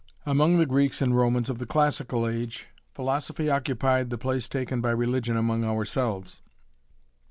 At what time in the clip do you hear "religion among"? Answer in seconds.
4.93-5.63